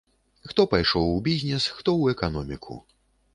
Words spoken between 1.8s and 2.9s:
ў эканоміку.